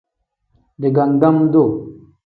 [0.81, 1.71] Digangam-duu.